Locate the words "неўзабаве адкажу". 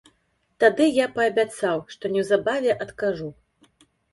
2.17-3.29